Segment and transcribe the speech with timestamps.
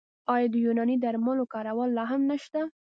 [0.33, 2.61] آیا د یوناني درملو کارول لا هم نشته؟